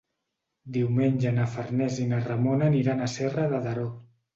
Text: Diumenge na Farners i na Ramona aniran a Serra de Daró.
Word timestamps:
Diumenge 0.77 1.35
na 1.37 1.47
Farners 1.57 2.03
i 2.07 2.11
na 2.15 2.25
Ramona 2.27 2.71
aniran 2.75 3.01
a 3.11 3.15
Serra 3.21 3.51
de 3.57 3.67
Daró. 3.69 3.91